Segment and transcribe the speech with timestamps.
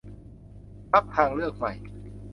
[0.91, 1.73] พรรคทางเลือกใหม่